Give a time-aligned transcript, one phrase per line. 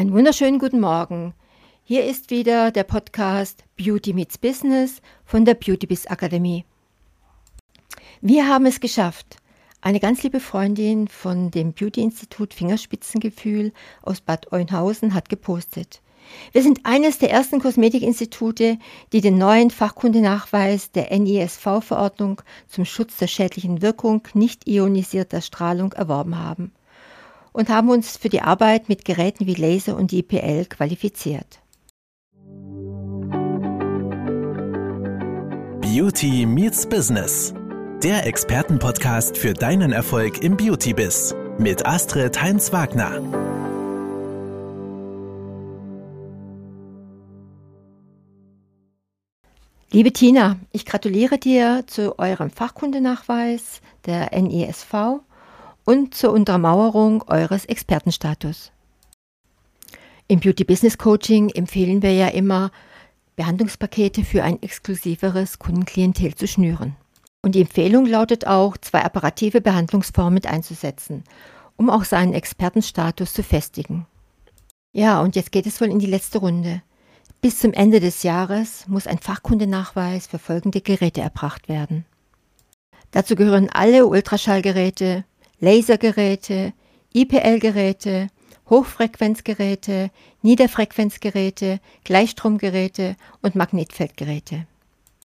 [0.00, 1.34] Einen wunderschönen guten Morgen.
[1.84, 6.64] Hier ist wieder der Podcast Beauty Meets Business von der Beauty Biz Akademie.
[8.22, 9.36] Wir haben es geschafft.
[9.82, 16.00] Eine ganz liebe Freundin von dem Beauty Institut Fingerspitzengefühl aus Bad Oeynhausen hat gepostet.
[16.52, 18.78] Wir sind eines der ersten Kosmetikinstitute,
[19.12, 26.38] die den neuen Fachkundenachweis der NISV-Verordnung zum Schutz der schädlichen Wirkung nicht ionisierter Strahlung erworben
[26.38, 26.72] haben
[27.52, 31.60] und haben uns für die Arbeit mit Geräten wie Laser und IPL qualifiziert.
[35.80, 37.52] Beauty meets Business.
[38.02, 43.20] Der Expertenpodcast für deinen Erfolg im Beauty-Biz mit Astrid Heinz-Wagner.
[49.92, 55.20] Liebe Tina, ich gratuliere dir zu eurem Fachkundenachweis der NISV
[55.90, 58.70] und zur Untermauerung eures Expertenstatus.
[60.28, 62.70] Im Beauty Business Coaching empfehlen wir ja immer,
[63.34, 66.94] Behandlungspakete für ein exklusiveres Kundenklientel zu schnüren.
[67.42, 71.24] Und die Empfehlung lautet auch, zwei apparative Behandlungsformen mit einzusetzen,
[71.76, 74.06] um auch seinen Expertenstatus zu festigen.
[74.92, 76.82] Ja, und jetzt geht es wohl in die letzte Runde.
[77.40, 82.04] Bis zum Ende des Jahres muss ein Fachkundenachweis für folgende Geräte erbracht werden.
[83.10, 85.24] Dazu gehören alle Ultraschallgeräte,
[85.60, 86.72] Lasergeräte,
[87.12, 88.28] IPL-Geräte,
[88.68, 90.10] Hochfrequenzgeräte,
[90.42, 94.66] Niederfrequenzgeräte, Gleichstromgeräte und Magnetfeldgeräte.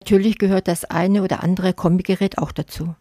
[0.00, 2.94] Natürlich gehört das eine oder andere Kombigerät auch dazu.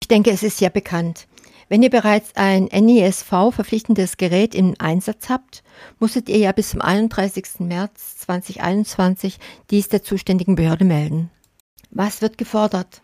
[0.00, 1.26] Ich denke, es ist ja bekannt.
[1.68, 5.62] Wenn ihr bereits ein NISV verpflichtendes Gerät im Einsatz habt,
[5.98, 7.60] musstet ihr ja bis zum 31.
[7.60, 9.38] März 2021
[9.70, 11.30] dies der zuständigen Behörde melden.
[11.90, 13.02] Was wird gefordert?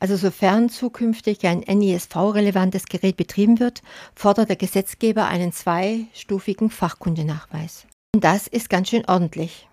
[0.00, 3.82] Also sofern zukünftig ein NISV-relevantes Gerät betrieben wird,
[4.14, 7.86] fordert der Gesetzgeber einen zweistufigen Fachkundenachweis.
[8.14, 9.68] Und das ist ganz schön ordentlich.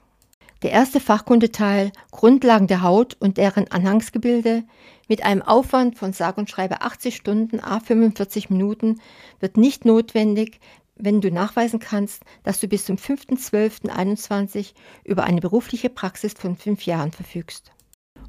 [0.63, 4.63] Der erste Fachkundeteil Grundlagen der Haut und deren Anhangsgebilde
[5.07, 8.99] mit einem Aufwand von sag und schreibe 80 Stunden a 45 Minuten
[9.39, 10.59] wird nicht notwendig,
[10.95, 14.73] wenn du nachweisen kannst, dass du bis zum 5.12.21
[15.05, 17.71] über eine berufliche Praxis von fünf Jahren verfügst.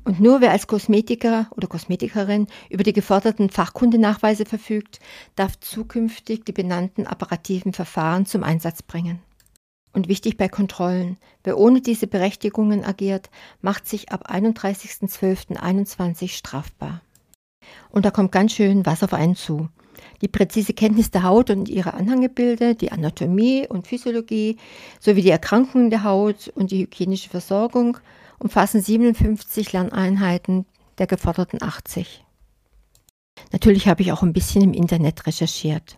[0.09, 5.01] Und nur wer als Kosmetiker oder Kosmetikerin über die geforderten Fachkundenachweise verfügt,
[5.37, 9.21] darf zukünftig die benannten apparativen Verfahren zum Einsatz bringen.
[9.93, 13.29] Und wichtig bei Kontrollen, wer ohne diese Berechtigungen agiert,
[13.61, 17.03] macht sich ab 31.12.21 strafbar.
[17.91, 19.69] Und da kommt ganz schön was auf einen zu.
[20.23, 24.57] Die präzise Kenntnis der Haut und ihrer Anhängebilder, die Anatomie und Physiologie
[25.01, 27.99] sowie die Erkrankungen der Haut und die hygienische Versorgung
[28.39, 30.67] umfassen 57 Lerneinheiten
[30.99, 32.25] der geforderten 80.
[33.53, 35.97] Natürlich habe ich auch ein bisschen im Internet recherchiert.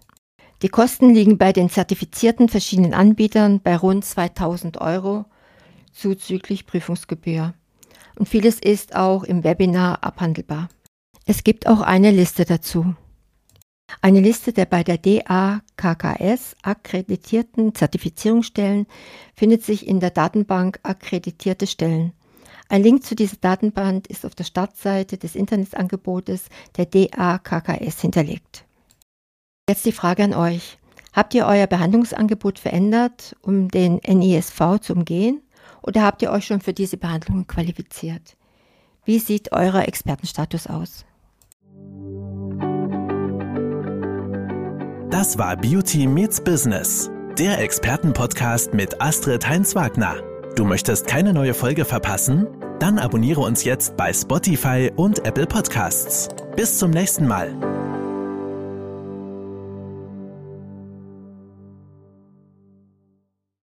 [0.63, 5.25] Die Kosten liegen bei den zertifizierten verschiedenen Anbietern bei rund 2000 Euro
[5.93, 7.55] zuzüglich Prüfungsgebühr.
[8.19, 10.69] Und vieles ist auch im Webinar abhandelbar.
[11.25, 12.95] Es gibt auch eine Liste dazu.
[14.03, 18.87] Eine Liste der bei der DAKKS akkreditierten Zertifizierungsstellen
[19.35, 22.13] findet sich in der Datenbank Akkreditierte Stellen.
[22.71, 26.45] Ein Link zu dieser Datenbank ist auf der Startseite des Internetangebotes
[26.77, 28.65] der DAKKS hinterlegt.
[29.69, 30.79] Jetzt die Frage an euch.
[31.13, 35.43] Habt ihr euer Behandlungsangebot verändert, um den NISV zu umgehen?
[35.83, 38.37] Oder habt ihr euch schon für diese Behandlung qualifiziert?
[39.05, 41.05] Wie sieht euer Expertenstatus aus?
[45.11, 50.23] Das war Beauty Meets Business, der Expertenpodcast mit Astrid Heinz-Wagner.
[50.61, 52.47] Du möchtest keine neue Folge verpassen?
[52.81, 56.29] Dann abonniere uns jetzt bei Spotify und Apple Podcasts.
[56.55, 57.70] Bis zum nächsten Mal.